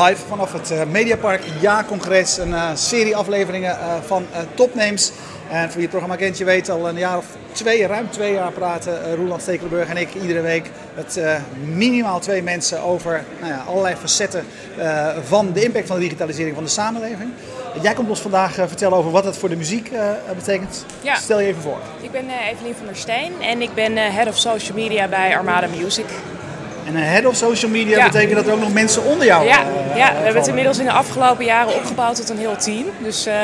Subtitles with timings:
[0.00, 2.38] live vanaf het Mediapark Ja-congres.
[2.38, 5.12] Een serie afleveringen van Topnames.
[5.50, 8.32] En voor wie het programma kent, je weet al een jaar of twee, ruim twee
[8.32, 11.34] jaar praten Roland Stekelenburg en ik iedere week met uh,
[11.64, 14.44] minimaal twee mensen over nou ja, allerlei facetten
[14.78, 17.30] uh, van de impact van de digitalisering van de samenleving.
[17.82, 19.90] Jij komt ons vandaag vertellen over wat het voor de muziek
[20.36, 20.84] betekent.
[21.00, 21.14] Ja.
[21.14, 21.78] Stel je even voor.
[22.00, 25.66] Ik ben Evelien van der Steen en ik ben Head of Social Media bij Armada
[25.66, 26.06] Music.
[26.86, 29.60] En een head of social media betekent dat er ook nog mensen onder jou Ja,
[29.60, 32.84] uh, ja we hebben het inmiddels in de afgelopen jaren opgebouwd tot een heel team.
[32.98, 33.34] Dus uh,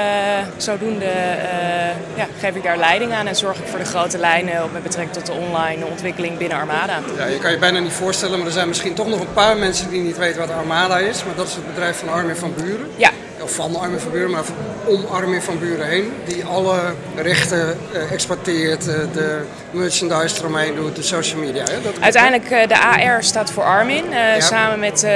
[0.57, 4.53] zodoende uh, ja, geef ik daar leiding aan en zorg ik voor de grote lijnen
[4.73, 6.99] met betrekking tot de online ontwikkeling binnen Armada.
[7.17, 9.57] Ja, je kan je bijna niet voorstellen, maar er zijn misschien toch nog een paar
[9.57, 11.25] mensen die niet weten wat Armada is.
[11.25, 12.89] Maar dat is het bedrijf van Armin van Buren.
[12.97, 13.08] Ja,
[13.49, 14.43] of van Armin van Buren, maar
[14.85, 16.13] om Armin van Buren heen.
[16.25, 16.81] Die alle
[17.17, 21.65] rechten uh, exporteert, uh, de merchandise eromheen doet, de social media.
[21.65, 21.83] Hè?
[21.83, 24.05] Dat Uiteindelijk uh, de AR staat voor Armin.
[24.11, 24.41] Ja.
[24.41, 25.07] Samen met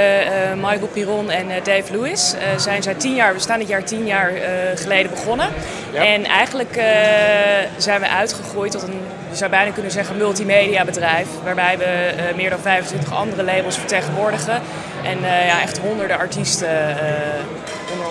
[0.55, 4.33] Michael Piron en Dave Lewis zijn zij tien jaar, we staan dit jaar tien jaar
[4.75, 5.49] geleden begonnen.
[5.93, 6.05] Ja.
[6.05, 6.81] En eigenlijk
[7.77, 11.27] zijn we uitgegroeid tot een, je zou bijna kunnen zeggen, multimedia bedrijf.
[11.45, 14.63] Waarbij we meer dan 25 andere labels vertegenwoordigen.
[15.05, 16.69] En ja, echt honderden artiesten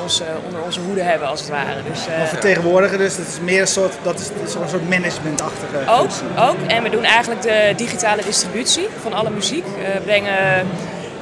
[0.01, 1.83] ons, onder onze hoede hebben, als het ware.
[1.89, 6.09] Dus, uh, vertegenwoordigen, dus dat is meer een soort, dat is, een soort managementachtige ook,
[6.49, 9.65] Ook, en we doen eigenlijk de digitale distributie van alle muziek.
[9.65, 10.67] We brengen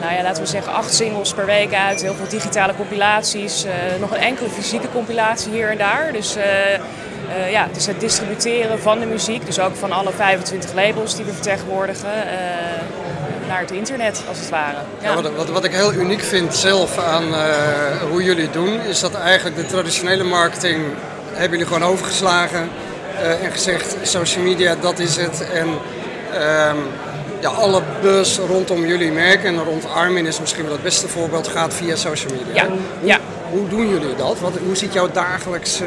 [0.02, 2.02] nou ja, laten we zeggen, acht singles per week uit.
[2.02, 3.66] Heel veel digitale compilaties.
[3.66, 6.11] Uh, nog een enkele fysieke compilatie hier en daar.
[6.11, 9.45] Dus uh, uh, ja, dus het distributeren van de muziek.
[9.45, 12.09] Dus ook van alle 25 labels die we vertegenwoordigen
[13.50, 14.78] naar het internet, als het ware.
[15.02, 15.16] Ja.
[15.22, 17.42] wat, wat, wat, ik heel uniek vind zelf aan uh,
[18.09, 20.83] hoe jullie het doen, is dat eigenlijk de traditionele marketing
[21.31, 22.70] hebben jullie gewoon overgeslagen
[23.14, 25.50] uh, en gezegd social media, dat is het.
[25.53, 26.77] En um,
[27.39, 31.48] ja, alle buzz rondom jullie merken en rond Armin is misschien wel het beste voorbeeld,
[31.48, 32.64] gaat via social media.
[32.64, 32.67] Ja.
[32.67, 33.17] Hoe, ja.
[33.49, 34.39] hoe doen jullie dat?
[34.39, 35.86] Wat, hoe ziet jouw dagelijkse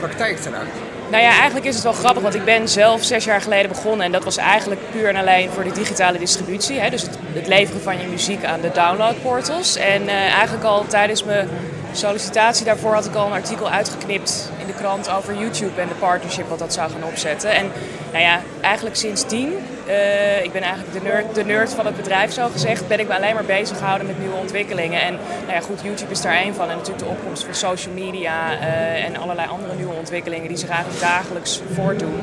[0.00, 0.89] praktijk eruit?
[1.10, 4.06] Nou ja, eigenlijk is het wel grappig, want ik ben zelf zes jaar geleden begonnen
[4.06, 6.78] en dat was eigenlijk puur en alleen voor de digitale distributie.
[6.78, 6.90] Hè?
[6.90, 9.76] Dus het, het, leveren van je muziek aan de downloadportals.
[9.76, 11.48] En uh, eigenlijk al tijdens mijn
[11.92, 15.94] sollicitatie daarvoor had ik al een artikel uitgeknipt in de krant over YouTube en de
[15.94, 17.50] partnership wat dat zou gaan opzetten.
[17.50, 17.72] En
[18.12, 19.52] nou ja, eigenlijk sindsdien,
[19.90, 23.08] uh, ik ben eigenlijk de nerd, de nerd van het bedrijf zo gezegd, ben ik
[23.08, 25.02] me alleen maar bezig gehouden met nieuwe ontwikkelingen.
[25.02, 26.70] En nou ja, goed, YouTube is daar één van.
[26.70, 30.68] En natuurlijk de opkomst van social media uh, en allerlei andere nieuwe ontwikkelingen die zich
[30.68, 32.20] eigenlijk dagelijks voortdoen.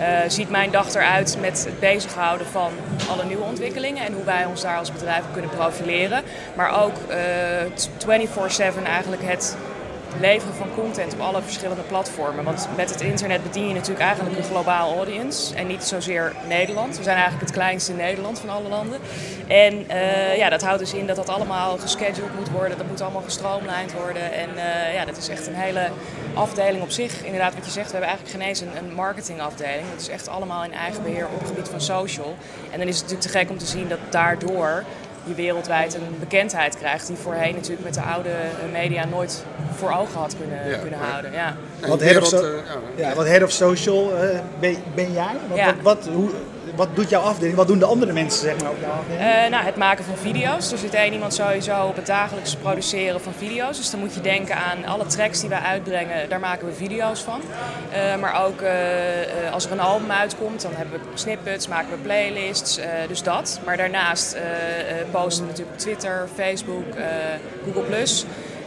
[0.00, 2.72] Uh, ziet mijn dag eruit met het bezighouden van
[3.10, 6.22] alle nieuwe ontwikkelingen en hoe wij ons daar als bedrijf kunnen profileren.
[6.56, 9.56] Maar ook uh, 24/7 eigenlijk het
[10.20, 12.44] leveren van content op alle verschillende platformen.
[12.44, 16.96] Want met het internet bedien je natuurlijk eigenlijk een globaal audience en niet zozeer Nederland.
[16.96, 19.00] We zijn eigenlijk het kleinste Nederland van alle landen.
[19.46, 22.78] En uh, ja, dat houdt dus in dat dat allemaal gescheduled moet worden.
[22.78, 24.32] Dat moet allemaal gestroomlijnd worden.
[24.32, 25.88] En uh, ja, dat is echt een hele
[26.34, 27.24] afdeling op zich.
[27.24, 29.90] Inderdaad, wat je zegt, we hebben eigenlijk geen eens een, een marketingafdeling.
[29.90, 32.36] Het is echt allemaal in eigen beheer op het gebied van social.
[32.70, 34.84] En dan is het natuurlijk te gek om te zien dat daardoor
[35.24, 38.30] je wereldwijd een bekendheid krijgt die voorheen natuurlijk met de oude
[38.72, 39.44] media nooit
[39.76, 41.32] voor ogen had kunnen, ja, kunnen houden.
[41.32, 41.56] Ja.
[41.86, 42.62] Wat, head of, so
[42.96, 45.36] ja, wat head of social uh, ben, ben, jij?
[45.48, 46.30] Wat, wat, wat, hoe,
[46.80, 47.56] wat doet jouw afdeling?
[47.56, 49.22] Wat doen de andere mensen zeg maar, op jouw afdeling?
[49.22, 50.72] Uh, nou, het maken van video's.
[50.72, 53.76] Er zit één iemand sowieso op het dagelijks produceren van video's.
[53.76, 57.20] Dus dan moet je denken aan alle tracks die wij uitbrengen, daar maken we video's
[57.20, 57.40] van.
[57.40, 61.96] Uh, maar ook uh, als er een album uitkomt, dan hebben we snippets, maken we
[61.96, 63.60] playlists, dus dat.
[63.64, 64.36] Maar daarnaast
[65.10, 66.84] posten we natuurlijk op Twitter, Facebook,
[67.64, 68.06] Google+.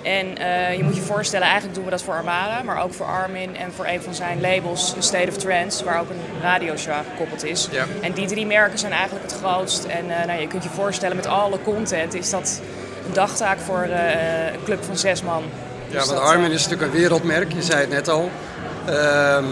[0.04, 3.06] En uh, je moet je voorstellen, eigenlijk doen we dat voor Armada, maar ook voor
[3.06, 7.44] Armin en voor een van zijn labels, State of Trance, waar ook een radioshow gekoppeld
[7.44, 7.68] is.
[7.72, 7.86] Ja.
[8.02, 9.84] En die drie merken zijn eigenlijk het grootst.
[9.84, 12.62] En uh, nou, je kunt je voorstellen, met alle content is dat
[13.06, 15.44] een dagtaak voor uh, een club van zes man.
[15.88, 18.32] Ja, dus want dat, Armin is natuurlijk een wereldmerk, je zei het net al.
[18.90, 19.46] Um,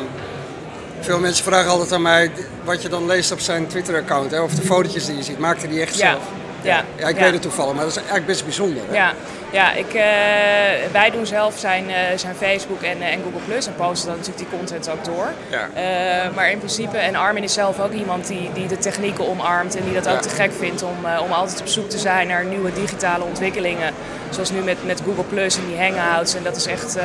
[1.00, 2.32] veel mensen vragen altijd aan mij
[2.64, 5.40] wat je dan leest op zijn Twitter-account, of de fotootjes die je ziet.
[5.40, 6.12] Maakte die echt ja.
[6.12, 6.24] zelf?
[6.62, 7.22] Ja, ja ik ja.
[7.22, 8.84] weet het toevallig, maar dat is eigenlijk best bijzonder.
[8.88, 8.96] Hè?
[8.96, 9.14] Ja,
[9.52, 10.02] ja ik, uh,
[10.92, 14.18] wij doen zelf zijn, uh, zijn Facebook en, uh, en Google Plus en posten dan
[14.18, 15.34] natuurlijk die content ook door.
[15.50, 15.70] Ja.
[16.36, 19.84] maar in principe, en Armin is zelf ook iemand die, die de technieken omarmt en
[19.84, 22.74] die dat ook te gek vindt om, om altijd op zoek te zijn naar nieuwe
[22.74, 23.94] digitale ontwikkelingen.
[24.30, 26.36] Zoals nu met, met Google Plus en die hangouts.
[26.36, 26.98] En dat is echt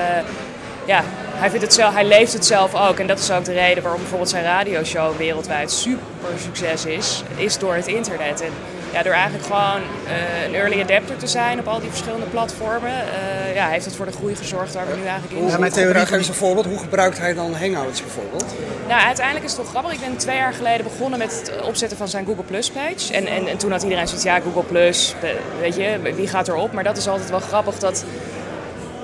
[0.87, 1.03] ja,
[1.35, 2.99] hij, vindt het zelf, hij leeft het zelf ook.
[2.99, 6.03] En dat is ook de reden waarom bijvoorbeeld zijn radioshow wereldwijd super
[6.39, 7.23] succes is.
[7.37, 8.41] Is door het internet.
[8.41, 8.53] En
[8.97, 12.93] ja, door eigenlijk gewoon uh, een early adapter te zijn op al die verschillende platformen,
[12.93, 15.53] uh, ja, heeft het voor de groei gezorgd waar we nu eigenlijk in zitten.
[15.53, 16.67] Ja, mijn theorie, geef eens een voorbeeld.
[16.67, 18.45] Hoe gebruikt hij dan Hangouts bijvoorbeeld?
[18.89, 19.93] Nou, uiteindelijk is het toch grappig.
[19.93, 23.13] Ik ben twee jaar geleden begonnen met het opzetten van zijn Google Plus page.
[23.13, 25.15] En, en, en toen had iedereen zoiets, ja, Google Plus,
[25.61, 26.73] weet je, wie gaat erop?
[26.73, 28.05] Maar dat is altijd wel grappig dat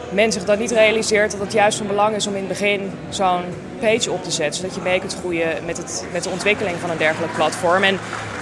[0.08, 2.90] men zich dat niet realiseert dat het juist van belang is om in het begin
[3.08, 3.42] zo'n
[3.86, 4.60] page op te zetten.
[4.60, 7.82] Zodat je mee kunt groeien met, het, met de ontwikkeling van een dergelijk platform.
[7.82, 7.98] En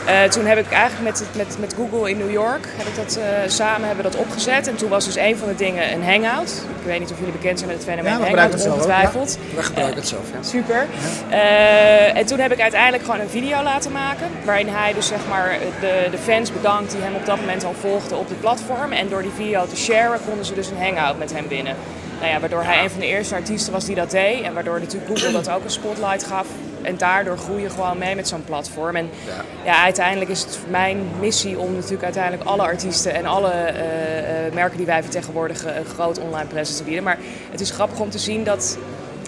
[0.06, 3.18] uh, toen heb ik eigenlijk met, met, met Google in New York heb ik dat,
[3.18, 4.66] uh, samen hebben dat opgezet.
[4.66, 6.50] En toen was dus een van de dingen een hangout.
[6.80, 9.38] Ik weet niet of jullie bekend zijn met het fenomeen ja, hangout, ongetwijfeld.
[9.50, 9.56] Ja.
[9.56, 10.42] We gebruiken het zelf, ja.
[10.42, 10.86] Super.
[11.30, 14.26] Uh, en toen heb ik uiteindelijk gewoon een video laten maken.
[14.44, 17.74] Waarin hij dus zeg maar de, de fans bedankt die hem op dat moment al
[17.80, 18.92] volgden op het platform.
[18.92, 21.76] En door die video te sharen konden ze dus een hangout met hem binnen.
[22.20, 24.42] Nou ja, waardoor hij een van de eerste artiesten was die dat deed.
[24.42, 26.46] En waardoor natuurlijk Google dat ook een spotlight gaf.
[26.82, 28.96] En daardoor groei je gewoon mee met zo'n platform.
[28.96, 29.44] En ja.
[29.64, 29.82] ja.
[29.82, 34.76] uiteindelijk is het mijn missie om natuurlijk uiteindelijk alle artiesten en alle uh, uh, merken
[34.76, 37.04] die wij vertegenwoordigen een groot online presence te bieden.
[37.04, 37.18] Maar
[37.50, 38.78] het is grappig om te zien dat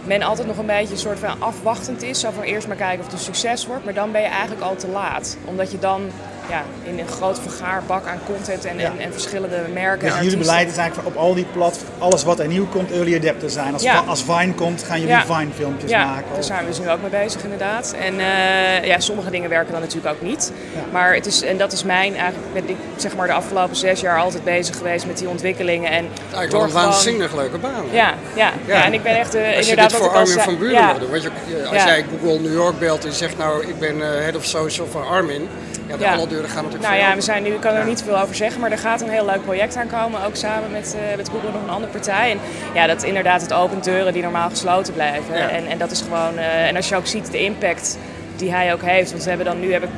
[0.04, 2.20] men altijd nog een beetje een soort van afwachtend is.
[2.20, 3.84] Zo van eerst maar kijken of het een succes wordt.
[3.84, 5.36] Maar dan ben je eigenlijk al te laat.
[5.44, 6.10] Omdat je dan
[6.48, 10.08] ja, in een groot vergaarbak aan content en, en, en, verschillende merken.
[10.08, 13.16] Dus jullie beleid is eigenlijk op al die platforms, alles wat er nieuw komt, early
[13.16, 13.72] adapter zijn.
[13.72, 16.24] Als, als Vine komt, gaan jullie Vine filmpjes maken.
[16.28, 17.94] Ja, daar zijn we dus nu ook mee bezig inderdaad.
[17.98, 20.52] En uh, ja, sommige dingen werken dan natuurlijk ook niet.
[20.92, 24.00] Maar het is, en dat is mijn, eigenlijk ben ik zeg maar de afgelopen zes
[24.00, 25.90] jaar altijd bezig geweest met die ontwikkelingen.
[25.90, 27.84] En het eigenlijk een waanzinnig leuke baan.
[27.90, 28.84] Ja, ja, ja.
[28.84, 29.90] en ik ben echt uh, als inderdaad...
[29.90, 30.96] Je dit voor Armin van Buren ja.
[31.10, 34.36] Want je, als jij Google New York belt en zegt nou ik ben uh, head
[34.36, 35.48] of social van Armin
[35.86, 38.02] ja, de alle deuren gaan natuurlijk Nou ja, we zijn nu, ik kan er niet
[38.02, 40.24] veel over zeggen, maar er gaat een heel leuk project aankomen.
[40.24, 42.30] Ook samen met, uh, met Google nog een andere partij.
[42.30, 42.38] En
[42.74, 45.50] ja, dat inderdaad het open deuren die normaal gesloten blijven.
[45.50, 47.98] En, en dat is gewoon, uh, en als je ook ziet de impact
[48.36, 49.10] die hij ook heeft.
[49.10, 49.90] Want we hebben dan nu, heb ik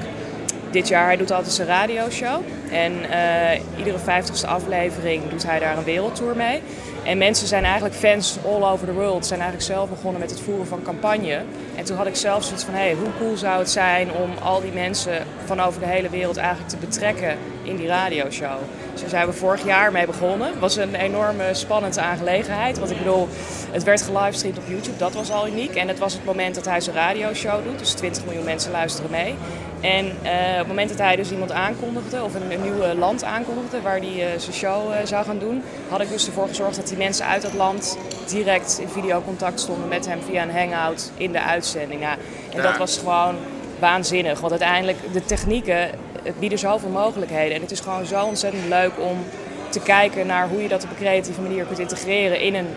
[0.71, 2.43] dit jaar, hij doet altijd zijn radioshow.
[2.71, 6.63] En uh, iedere vijftigste aflevering doet hij daar een wereldtour mee.
[7.05, 9.27] En mensen zijn eigenlijk fans all over the world.
[9.27, 11.43] Zijn eigenlijk zelf begonnen met het voeren van campagne.
[11.77, 14.31] En toen had ik zelf zoiets van, hé, hey, hoe cool zou het zijn om
[14.43, 18.58] al die mensen van over de hele wereld eigenlijk te betrekken in die radioshow.
[18.93, 20.49] Dus daar zijn we vorig jaar mee begonnen.
[20.49, 22.78] Het was een enorme spannende aangelegenheid.
[22.78, 23.28] Want ik bedoel,
[23.70, 25.75] het werd gelivestreamd op YouTube, dat was al uniek.
[25.75, 27.78] En het was het moment dat hij zijn radioshow doet.
[27.78, 29.34] Dus 20 miljoen mensen luisteren mee.
[29.81, 33.25] En uh, op het moment dat hij dus iemand aankondigde, of een, een nieuw land
[33.25, 36.76] aankondigde waar hij uh, zijn show uh, zou gaan doen, had ik dus ervoor gezorgd
[36.76, 41.11] dat die mensen uit dat land direct in videocontact stonden met hem via een hangout
[41.16, 42.00] in de uitzending.
[42.00, 42.16] Ja,
[42.55, 43.34] en dat was gewoon
[43.78, 45.90] waanzinnig, want uiteindelijk de technieken
[46.38, 47.55] bieden zoveel mogelijkheden.
[47.55, 49.25] En het is gewoon zo ontzettend leuk om
[49.69, 52.69] te kijken naar hoe je dat op een creatieve manier kunt integreren in een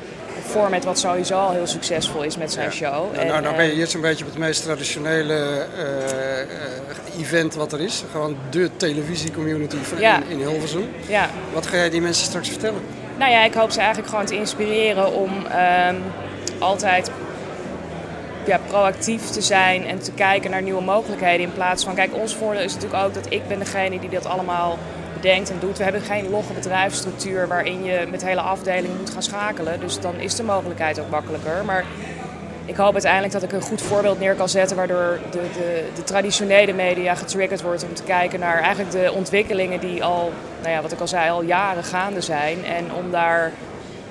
[0.46, 2.92] format wat sowieso al heel succesvol is met zijn show.
[2.92, 5.66] Nou, en, nou, nou ben je hier zo'n beetje op het meest traditionele
[7.16, 8.04] uh, event wat er is.
[8.12, 10.90] Gewoon de televisiecommunity van in, in Hilversum.
[11.08, 11.30] Ja.
[11.54, 12.82] Wat ga jij die mensen straks vertellen?
[13.18, 15.32] Nou ja, ik hoop ze eigenlijk gewoon te inspireren om
[15.90, 16.04] um,
[16.60, 17.12] altijd
[18.48, 21.46] ja, proactief te zijn en te kijken naar nieuwe mogelijkheden.
[21.46, 24.26] In plaats van, kijk, ons voordeel is natuurlijk ook dat ik ben degene die dat
[24.26, 24.78] allemaal
[25.14, 25.78] bedenkt en doet.
[25.78, 29.80] We hebben geen logge bedrijfsstructuur waarin je met hele afdelingen moet gaan schakelen.
[29.80, 31.66] Dus dan is de mogelijkheid ook makkelijker.
[31.66, 31.86] Maar
[32.66, 36.04] ik hoop uiteindelijk dat ik een goed voorbeeld neer kan zetten waardoor de, de, de
[36.04, 40.82] traditionele media getriggerd wordt om te kijken naar eigenlijk de ontwikkelingen die al, nou ja,
[40.82, 42.66] wat ik al zei, al jaren gaande zijn.
[42.66, 43.52] En om daar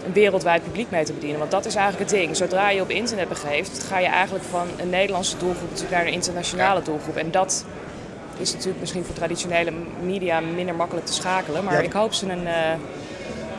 [0.06, 1.38] een wereldwijd publiek mee te bedienen.
[1.38, 2.36] Want dat is eigenlijk het ding.
[2.36, 6.12] Zodra je op internet begeeft, ga je eigenlijk van een Nederlandse doelgroep natuurlijk naar een
[6.12, 7.16] internationale doelgroep.
[7.16, 7.64] En dat
[8.38, 11.64] is natuurlijk misschien voor traditionele media minder makkelijk te schakelen.
[11.64, 12.72] Maar ik hoop ze een, uh,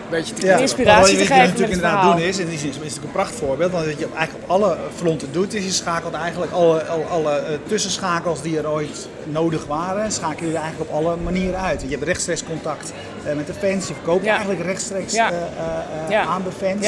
[0.09, 1.35] beetje te ja, inspiratie te geven.
[1.35, 3.85] Wat je natuurlijk inderdaad doen is, in die zin is het natuurlijk een prachtvoorbeeld, want
[3.85, 7.57] wat je eigenlijk op alle fronten doet, is je schakelt eigenlijk alle, alle, alle uh,
[7.67, 11.81] tussenschakels die er ooit nodig waren, schakel je eigenlijk op alle manieren uit.
[11.81, 12.93] Je hebt rechtstreeks contact
[13.35, 14.31] met de fans, je verkoopt ja.
[14.31, 15.31] eigenlijk rechtstreeks ja.
[16.27, 16.85] aan de fans.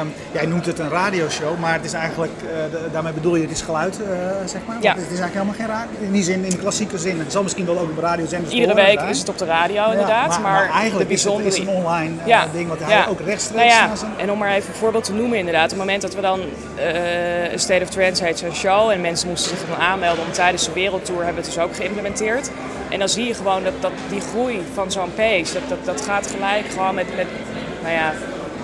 [0.00, 2.32] Um, jij noemt het een radioshow, maar het is eigenlijk,
[2.92, 4.00] daarmee bedoel je, het is geluid,
[4.46, 4.76] zeg maar.
[4.80, 4.94] Ja.
[4.94, 7.18] Het is eigenlijk helemaal geen radio, in die zin, in de klassieke zin.
[7.18, 10.28] Het zal misschien wel ook op radiozenders Iedere week is het op de radio inderdaad,
[10.28, 11.48] maar, maar, maar, eigenlijk de bijzondere...
[11.48, 12.46] is het, is een online ja.
[12.52, 14.22] ding wat hij ook rechtstreeks nou ja.
[14.22, 16.40] En om maar even een voorbeeld te noemen inderdaad, op het moment dat we dan
[17.52, 20.64] een State of Trends heet zo'n show en mensen moesten zich dan aanmelden om tijdens
[20.64, 22.50] de wereldtour, hebben we het dus ook geïmplementeerd.
[22.92, 26.00] En dan zie je gewoon dat, dat die groei van zo'n page, dat, dat, dat
[26.00, 27.26] gaat gelijk gewoon met, met
[27.82, 28.12] nou ja,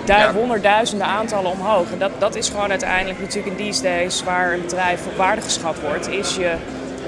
[0.05, 0.33] ja.
[0.33, 1.91] honderdduizenden aantallen omhoog.
[1.91, 5.41] En dat, dat is gewoon uiteindelijk natuurlijk in these days waar een bedrijf op waarde
[5.41, 6.55] geschat wordt, is je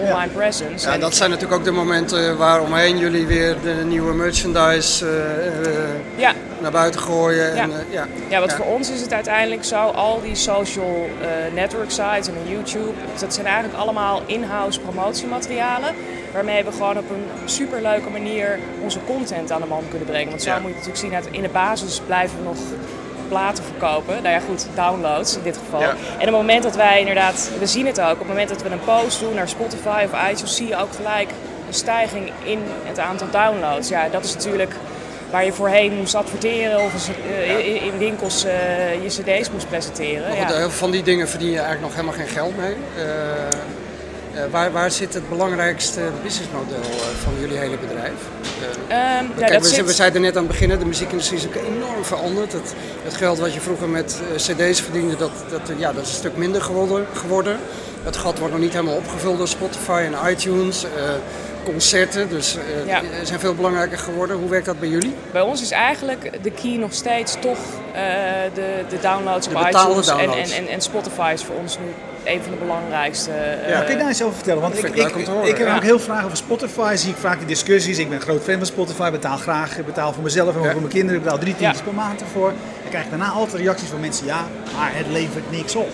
[0.01, 0.87] online presence.
[0.87, 5.05] Ja, En- dat zijn natuurlijk ook de momenten waar omheen jullie weer de nieuwe merchandise
[5.07, 7.55] eh, eh, ja, naar buiten gooien.
[7.55, 7.61] Ja.
[7.61, 8.07] En, eh, ja.
[8.29, 12.33] Ja, want voor ons is het uiteindelijk zo, al die social eh, network sites en
[12.47, 15.93] YouTube, dat zijn eigenlijk allemaal in-house promotiematerialen.
[16.33, 20.29] Waarmee we gewoon op een superleuke manier onze content aan de man kunnen brengen.
[20.29, 20.59] Want zo Ja.
[20.59, 22.57] moet je natuurlijk zien, in de basis blijven we nog
[23.31, 24.13] platen verkopen.
[24.23, 25.79] Nou ja, goed, downloads in dit geval.
[25.81, 25.89] Ja.
[25.89, 28.61] En op het moment dat wij inderdaad, we zien het ook, op het moment dat
[28.61, 31.29] we een post doen naar Spotify of iTunes, zie je ook gelijk
[31.67, 33.89] een stijging in het aantal downloads.
[33.89, 34.73] Ja, dat is natuurlijk
[35.31, 40.35] waar je voorheen moest adverteren of eh, in- in winkels eh, je cd's moest presenteren.
[40.35, 40.47] Ja.
[40.47, 42.75] veel van die dingen verdien je eigenlijk nog helemaal geen geld mee.
[42.97, 43.05] Eh,
[44.35, 48.13] eh, waar, waar zit het belangrijkste businessmodel eh, van jullie hele bedrijf?
[48.87, 51.39] Eh, Ehm, ja, Kijk, dat we, zit- we zeiden net aan het begin, de muziekindustrie
[51.39, 52.53] is ook enorm veranderd.
[52.53, 52.73] Het,
[53.03, 56.37] het geld wat je vroeger met cd's verdiende, dat, dat, ja, dat is een stuk
[56.37, 57.57] minder geworden, geworden.
[58.03, 60.85] Het gat wordt nog niet helemaal opgevuld door Spotify en iTunes.
[61.63, 62.99] Concerten, dus eh, Ja.
[62.99, 64.37] die zijn veel belangrijker geworden.
[64.37, 65.13] Hoe werkt dat bij jullie?
[65.31, 67.57] Bij ons is eigenlijk de key nog steeds toch
[67.93, 68.01] eh,
[68.53, 70.51] de, de downloads De op iTunes downloads.
[70.51, 71.85] en, en, en Spotify is voor ons nu
[72.23, 73.31] een van de belangrijkste.
[73.31, 73.81] eh, Ja.
[73.81, 74.61] Kun je daar iets over vertellen?
[74.61, 74.95] Want ik, ik
[75.43, 75.75] ik, heb ja.
[75.75, 76.95] ook heel vragen over Spotify.
[76.95, 77.97] Zie ik vaak die discussies.
[77.97, 79.11] Ik ben een groot fan van Spotify.
[79.11, 79.77] Betaal graag.
[79.77, 80.71] Ik betaal voor mezelf en Ja.
[80.71, 81.15] voor mijn kinderen.
[81.17, 81.83] Ik betaal drie tientjes Ja.
[81.83, 82.47] per maand ervoor.
[82.81, 84.25] Dan krijg ik daarna altijd reacties van mensen.
[84.25, 84.45] Ja,
[84.77, 85.87] maar het levert niks op.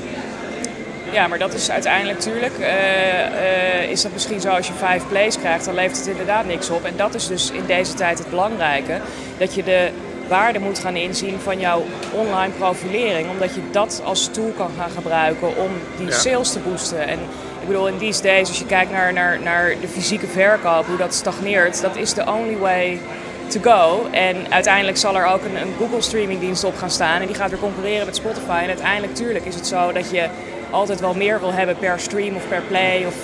[1.12, 5.04] Ja, maar dat is uiteindelijk natuurlijk, eh, eh, is dat misschien zo als je vijf
[5.08, 6.86] plays krijgt, dan levert het inderdaad niks op.
[6.86, 9.00] En dat is dus in deze tijd het belangrijke,
[9.38, 9.90] dat je de
[10.28, 11.84] waarde moet gaan inzien van jouw
[12.14, 16.14] online profilering, omdat je dat als tool kan gaan gebruiken om die Ja.
[16.14, 17.08] sales te boosten.
[17.08, 17.20] En
[17.62, 20.98] ik bedoel, in these days, als je kijkt naar, naar, naar de fysieke verkoop, hoe
[20.98, 23.00] dat stagneert, dat is the only way
[23.48, 24.08] to go.
[24.12, 27.50] En uiteindelijk zal er ook een, een Google streamingdienst op gaan staan en die gaat
[27.50, 28.60] weer concurreren met Spotify.
[28.62, 30.28] En uiteindelijk, tuurlijk, is het zo dat je
[30.70, 33.06] altijd wel meer wil hebben per stream of per play.
[33.06, 33.16] Of,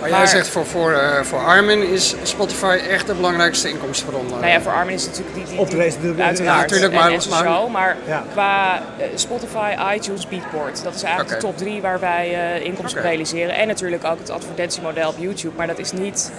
[0.00, 4.26] Maar jij zegt voor, voor, eh, voor Armin is Spotify echt de belangrijkste inkomstenbron.
[4.30, 6.38] Nou ja, voor Armin is het natuurlijk die, die, die natuurlijk, uiteraard.
[6.56, 8.24] ja, natuurlijk, en- maar- en, maar- show, maar Ja.
[8.32, 12.98] qua eh, Spotify, iTunes, Beatport, dat is eigenlijk de top drie waar wij eh, inkomsten
[13.00, 13.08] Oké.
[13.08, 13.54] realiseren.
[13.54, 16.32] En natuurlijk ook het advertentiemodel op YouTube, maar dat is niet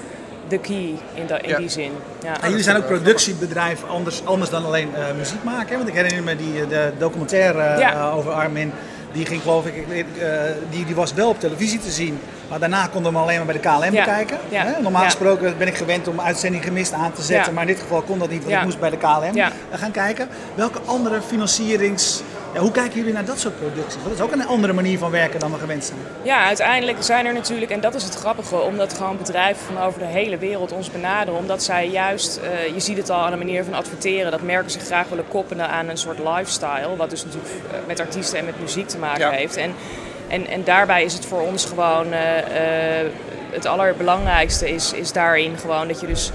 [0.47, 1.57] de key in, de, in Ja.
[1.57, 1.91] die zin.
[2.23, 2.41] Ja.
[2.41, 5.69] En jullie zijn ook productiebedrijf anders, anders dan alleen eh, muziek maken.
[5.69, 5.75] hè?
[5.77, 8.11] Want ik herinner me die de documentaire Ja.
[8.11, 8.73] over Armin.
[9.11, 10.27] Die ging geloof ik, eh,
[10.69, 12.19] die, die was wel op televisie te zien.
[12.49, 14.03] Maar daarna konden we hem alleen maar bij de KLM Ja.
[14.05, 14.37] bekijken.
[14.49, 14.63] Ja.
[14.63, 14.81] Hè?
[14.81, 17.53] Normaal gesproken ben ik gewend om uitzending gemist aan te zetten.
[17.53, 20.27] Maar in dit geval kon dat niet, want ik moest bij de KLM gaan kijken.
[20.55, 22.21] Welke andere financierings...
[22.53, 24.03] Ja, hoe kijken jullie naar dat soort producties?
[24.03, 25.99] Dat is ook een andere manier van werken dan we gewend zijn.
[26.21, 29.99] Ja, uiteindelijk zijn er natuurlijk, en dat is het grappige, omdat gewoon bedrijven van over
[29.99, 31.39] de hele wereld ons benaderen.
[31.39, 34.71] Omdat zij juist, eh, je ziet het al aan de manier van adverteren, dat merken
[34.71, 36.95] zich graag willen koppelen aan een soort lifestyle.
[36.97, 39.29] Wat dus natuurlijk eh, met artiesten en met muziek te maken Ja.
[39.31, 39.55] heeft.
[39.57, 39.73] En,
[40.27, 43.07] en, en daarbij is het voor ons gewoon, eh, eh,
[43.51, 46.31] het allerbelangrijkste is, is daarin gewoon dat je dus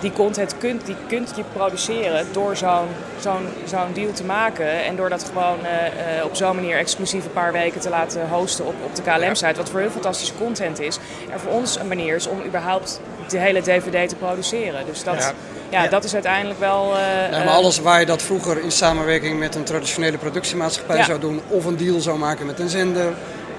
[0.00, 2.88] die content kunt, die kunt je produceren door zo'n
[3.20, 4.84] zo'n zo'n deal te maken.
[4.84, 8.28] En door dat gewoon eh, eh, op zo'n manier exclusief een paar weken te laten
[8.28, 9.54] hosten op, op de KLM-site.
[9.56, 10.98] Wat voor heel fantastische content is.
[11.30, 14.86] En voor ons een manier is om überhaupt de hele DVD te produceren.
[14.86, 15.32] Dus dat, Ja.
[15.70, 15.82] ja.
[15.82, 15.88] Ja.
[15.88, 16.96] dat is uiteindelijk wel...
[16.98, 21.20] Ja, maar eh, alles waar je dat vroeger in samenwerking met een traditionele productiemaatschappij zou
[21.20, 23.12] doen of een deal zou maken met een zender,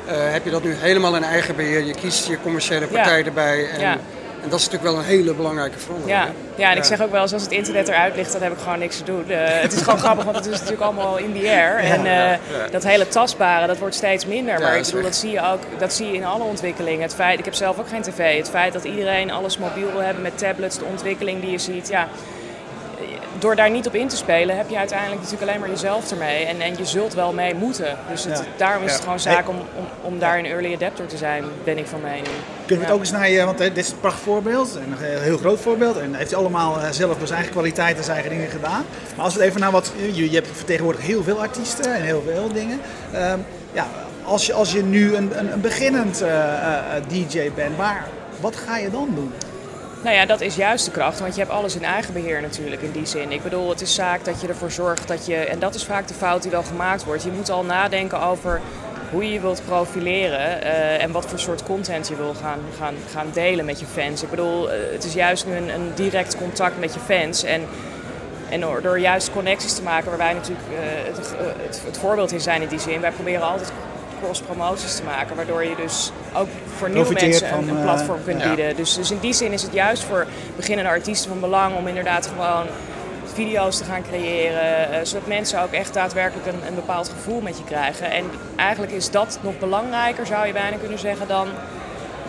[0.06, 1.86] heb je dat nu helemaal in eigen beheer.
[1.86, 3.70] Je kiest je commerciële partij erbij.
[3.70, 4.00] En.
[4.44, 6.18] En dat is natuurlijk wel een hele belangrijke verandering.
[6.20, 6.32] Ja, hè?
[6.62, 8.58] ja, en ik zeg ook wel eens als het internet eruit ligt, dan heb ik
[8.60, 9.30] gewoon niks te doen.
[9.30, 11.76] Eh, het is gewoon grappig, want het is natuurlijk allemaal in the air.
[11.78, 12.38] En eh,
[12.72, 14.54] dat hele tastbare, dat wordt steeds minder.
[14.54, 17.02] Ja, Maar dat ik bedoel, dat zie je ook dat zie je in alle ontwikkelingen.
[17.02, 18.38] Het feit, ik heb zelf ook geen tv.
[18.38, 21.88] Het feit dat iedereen alles mobiel wil hebben met tablets, de ontwikkeling die je ziet.
[21.88, 22.08] Ja,
[23.40, 26.46] door daar niet op in te spelen, heb je uiteindelijk natuurlijk alleen maar jezelf ermee.
[26.46, 27.98] En, en je zult wel mee moeten.
[28.12, 28.44] Dus het, Ja.
[28.58, 28.96] daarom is Ja.
[28.96, 32.02] het gewoon zaak om, om, om daar een early adapter te zijn, ben ik van
[32.02, 32.28] mening.
[32.70, 34.92] Kunnen we het ook eens naar je, want hè, dit is een prachtig voorbeeld, en
[34.92, 35.98] een heel groot voorbeeld.
[35.98, 38.86] En heeft hij allemaal eh, zelf zijn eigen kwaliteit en zijn eigen dingen gedaan.
[39.16, 42.24] Maar als we het even naar wat, je, hebt vertegenwoordigt heel veel artiesten en heel
[42.26, 42.80] veel dingen.
[43.12, 43.40] Ehm,
[43.72, 43.88] ja,
[44.24, 48.08] als je, als je nu een, een, beginnend eh, eh, DJ bent, waar,
[48.40, 49.34] wat ga je dan doen?
[50.04, 52.82] Nou ja, dat is juist de kracht, want je hebt alles in eigen beheer natuurlijk
[52.82, 53.32] in die zin.
[53.32, 56.08] Ik bedoel, het is zaak dat je ervoor zorgt dat je, en dat is vaak
[56.08, 58.62] de fout die wel gemaakt wordt, je moet al nadenken over
[59.12, 62.96] hoe je je wilt profileren eh, en wat voor soort content je wil gaan, gaan,
[63.12, 64.24] gaan delen met je fans.
[64.24, 67.62] Ik bedoel, eh, het is juist nu een, een direct contact met je fans en,
[68.50, 71.34] en door, door juist connecties te maken waar wij natuurlijk eh, het,
[71.66, 73.02] het, het voorbeeld in zijn in die zin.
[73.02, 73.72] Wij proberen altijd
[74.22, 76.48] cross-promoties te maken, waardoor je dus ook
[76.78, 78.48] voor nieuwe Profiteert mensen van, een, een platform kunt ja.
[78.48, 78.76] bieden.
[78.76, 82.28] Dus, dus in die zin is het juist voor beginnende artiesten van belang om inderdaad
[82.28, 82.66] gewoon
[83.46, 87.58] video's te gaan creëren, eh, zodat mensen ook echt daadwerkelijk een, een bepaald gevoel met
[87.58, 88.12] je krijgen.
[88.12, 91.48] En eigenlijk is dat nog belangrijker, zou je bijna kunnen zeggen, dan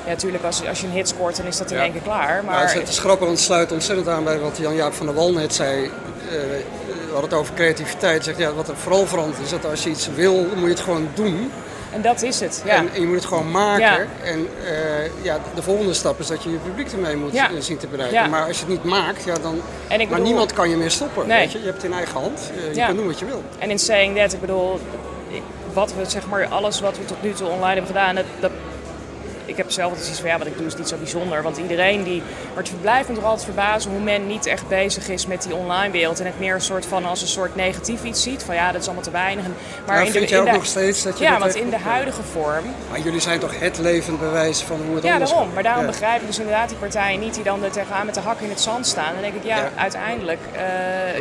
[0.04, 1.82] Ja, natuurlijk, als, als je een hit scoort, dan is dat in Ja.
[1.82, 2.44] één keer klaar.
[2.44, 5.14] Maar Maar het is grappig, want het sluit ontzettend aan bij wat Jan-Jaap van der
[5.14, 5.84] Wal net zei.
[5.84, 5.90] Eh,
[6.30, 6.64] we
[7.12, 8.24] hadden het over creativiteit.
[8.24, 10.80] Zegt, ja, wat er vooral verandert is dat als je iets wil, moet je het
[10.80, 11.50] gewoon doen.
[11.92, 12.62] En dat is het.
[12.64, 12.74] Ja.
[12.74, 13.80] En, en je moet het gewoon maken.
[13.80, 13.98] Ja.
[14.22, 17.48] En eh, ja, de volgende stap is dat je je publiek ermee moet Ja.
[17.50, 18.30] eh, zien te bereiken.
[18.30, 19.60] Maar als je het niet maakt, ja, dan...
[19.88, 21.26] En ik maar bedoel- niemand kan je meer stoppen.
[21.26, 21.38] Nee.
[21.38, 21.58] Weet je?
[21.58, 22.50] je hebt het in eigen hand.
[22.68, 23.42] Eh, je kan doen wat je wil.
[23.58, 24.80] En in saying that, ik bedoel,
[25.72, 28.50] wat we, zeg maar, alles wat we tot nu toe online hebben gedaan, dat, dat,
[29.44, 31.42] ik heb zelf altijd zoiets van, ja, wat ik doe is niet zo bijzonder.
[31.42, 32.22] Want iedereen die,
[32.60, 35.54] maar het blijft me toch altijd verbazen hoe men niet echt bezig is met die
[35.54, 36.20] online wereld.
[36.20, 38.80] En het meer een soort van, als een soort negatief iets ziet, van ja, dat
[38.80, 39.44] is allemaal te weinig.
[39.44, 41.54] Maar Nou, in vind de, jij in ook de- nog steeds dat je Ja, want
[41.54, 45.12] in de huidige vorm Maar jullie zijn toch het levend bewijs van hoe het Ja,
[45.12, 45.52] anders daarom.
[45.54, 45.90] Maar daarom Ja.
[45.90, 48.48] begrijp ik dus inderdaad die partijen niet die dan er tegenaan met de hak in
[48.48, 49.12] het zand staan.
[49.12, 49.68] Dan denk ik, ja, Ja.
[49.76, 50.62] uiteindelijk eh,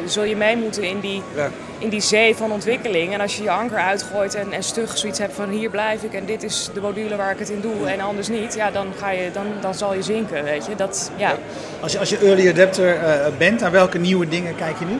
[0.05, 1.49] zul je mee moeten in die, Ja.
[1.77, 3.13] in die zee van ontwikkeling.
[3.13, 6.13] En als je je anker uitgooit en, en stug zoiets hebt van hier blijf ik
[6.13, 8.87] en dit is de module waar ik het in doe en anders niet, ja, dan,
[8.99, 10.75] ga je, dan, dan zal je zinken, weet je.
[10.75, 11.28] Dat, ja.
[11.81, 14.97] Als je, als je early adapter eh, bent, naar welke nieuwe dingen kijk je nu?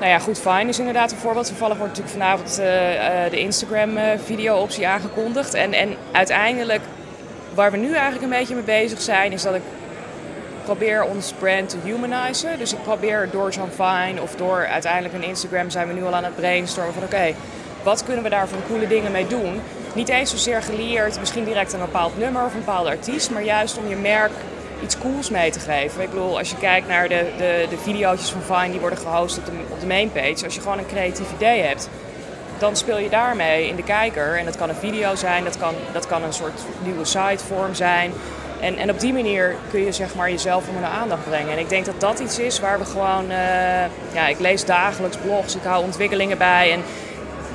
[0.00, 1.46] Nou ja, goed, fine is inderdaad een voorbeeld.
[1.46, 5.54] Toevallig wordt natuurlijk vanavond eh, eh, de Instagram-video-optie aangekondigd.
[5.54, 6.80] En, en uiteindelijk,
[7.54, 9.62] waar we nu eigenlijk een beetje mee bezig zijn, is dat ik
[10.64, 12.58] probeer ons brand te humanizen.
[12.58, 16.14] Dus ik probeer door zo'n Vine of door uiteindelijk een Instagram zijn we nu al
[16.14, 17.34] aan het brainstormen van oké,
[17.82, 19.60] wat kunnen we daar voor coole dingen mee doen?
[19.94, 23.44] Niet eens zozeer gelieerd, misschien direct aan een bepaald nummer of een bepaalde artiest, maar
[23.44, 24.32] juist om je merk
[24.82, 26.02] iets cools mee te geven.
[26.02, 29.38] Ik bedoel, als je kijkt naar de, de, de video's van Vine die worden gehost
[29.38, 31.88] op de, op de mainpage, als je gewoon een creatief idee hebt,
[32.58, 34.38] dan speel je daarmee in de kijker.
[34.38, 38.12] En dat kan een video zijn, dat kan, dat kan een soort nieuwe sitevorm zijn.
[38.60, 41.52] En, en op die manier kun je zeg maar, jezelf onder de aandacht brengen.
[41.52, 43.30] En ik denk dat dat iets is waar we gewoon...
[43.30, 46.72] eh, ja, ik lees dagelijks blogs, ik hou ontwikkelingen bij.
[46.72, 46.82] En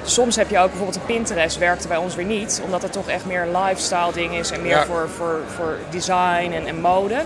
[0.04, 2.62] soms heb je ook bijvoorbeeld een Pinterest, werkte bij ons weer niet.
[2.64, 4.86] Omdat het toch echt meer een lifestyle ding is en meer Ja.
[4.86, 7.22] voor, voor, voor design en, en mode.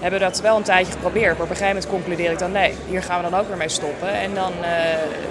[0.00, 1.24] Hebben we dat wel een tijdje geprobeerd.
[1.32, 3.56] Maar op een gegeven moment concludeer ik dan nee, hier gaan we dan ook weer
[3.56, 4.08] mee stoppen.
[4.08, 4.70] En dan eh,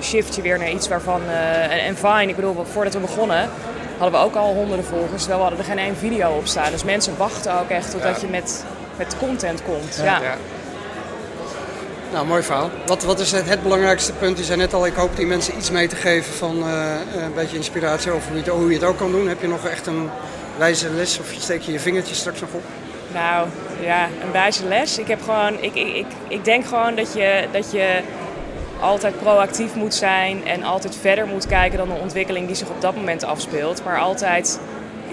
[0.02, 1.22] shift je weer naar iets waarvan...
[1.30, 3.50] eh, en, en fine, ik bedoel, voordat we begonnen
[3.98, 5.22] hadden we ook al honderden volgers.
[5.22, 6.72] Terwijl we hadden er geen één video op staan.
[6.72, 8.64] Dus mensen wachten ook echt totdat je met,
[8.98, 10.00] met content komt.
[10.04, 10.22] Ja.
[10.22, 10.36] Ja.
[12.14, 12.70] Nou, mooi verhaal.
[12.86, 14.38] Wat, wat is het, het belangrijkste punt?
[14.38, 17.34] Je zei net al, ik hoop die mensen iets mee te geven van eh, een
[17.34, 19.28] beetje inspiratie over hoe je, het, hoe je het ook kan doen.
[19.28, 20.10] Heb je nog echt een
[20.58, 22.62] wijze les of steek je je vingertje straks nog op?
[23.14, 23.48] Nou,
[23.82, 24.98] ja, een wijze les.
[24.98, 28.02] Ik, heb gewoon, ik, ik, ik, ik denk gewoon dat je, dat je
[28.80, 32.82] altijd proactief moet zijn en altijd verder moet kijken dan de ontwikkeling die zich op
[32.82, 33.84] dat moment afspeelt.
[33.84, 34.60] Maar altijd,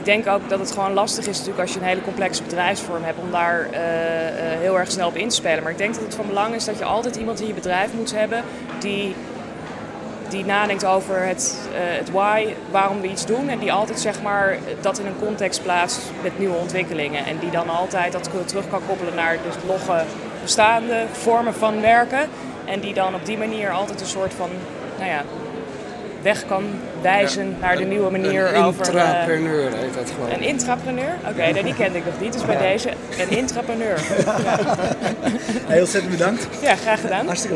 [0.01, 3.03] ik denk ook dat het gewoon lastig is natuurlijk als je een hele complexe bedrijfsvorm
[3.03, 5.63] hebt om daar eh, eh, heel erg snel op in te spelen.
[5.63, 7.93] Maar ik denk dat het van belang is dat je altijd iemand in je bedrijf
[7.93, 8.45] moet hebben
[8.79, 9.15] die
[10.29, 13.49] die nadenkt over het, eh, het why, waarom we iets doen.
[13.49, 17.25] En die altijd zeg maar, dat in een context plaatst met nieuwe ontwikkelingen.
[17.25, 20.05] En die dan altijd dat terug kan koppelen naar de logge
[20.43, 22.29] bestaande vormen van werken.
[22.65, 24.51] En die dan op die manier altijd een soort van
[24.99, 25.23] nou ja,
[26.23, 26.65] weg kan
[27.03, 28.81] wijzen naar de nieuwe manier een over...
[28.81, 30.31] eh, intrapreneur heet dat gewoon.
[30.31, 31.13] een intrapreneur?
[31.29, 32.33] Oké, nee, die kende ik nog niet.
[32.33, 34.01] Dus bij deze een intrapreneur.
[35.67, 36.49] Heel ontzettend bedankt.
[36.63, 37.27] Ja, graag gedaan.
[37.27, 37.49] Hartstikke